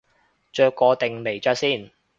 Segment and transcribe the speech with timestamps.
[0.51, 1.91] 着過定未着先